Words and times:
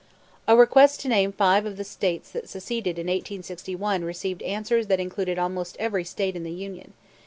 A 0.47 0.55
request 0.57 0.99
to 1.01 1.07
name 1.07 1.31
five 1.31 1.63
of 1.67 1.77
the 1.77 1.83
States 1.83 2.31
that 2.31 2.49
seceded 2.49 2.97
in 2.97 3.05
1861 3.05 4.03
received 4.03 4.41
answers 4.41 4.87
that 4.87 4.99
included 4.99 5.37
almost 5.37 5.77
every 5.79 6.05
State 6.05 6.35
in 6.35 6.41
the 6.41 6.49
Union. 6.49 6.93